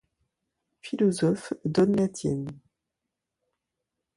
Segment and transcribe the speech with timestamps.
[0.81, 2.47] Philosophe, donne la tienne.